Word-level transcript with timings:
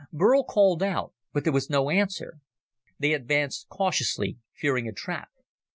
Burl 0.11 0.43
called 0.43 0.81
out, 0.81 1.13
but 1.31 1.43
there 1.43 1.53
was 1.53 1.69
no 1.69 1.91
answer. 1.91 2.39
They 2.97 3.13
advanced 3.13 3.69
cautiously, 3.69 4.39
fearing 4.51 4.87
a 4.87 4.91
trap. 4.91 5.29